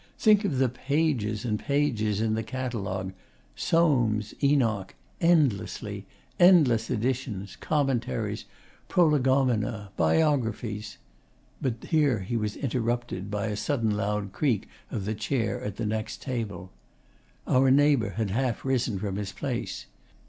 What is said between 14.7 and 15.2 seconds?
of the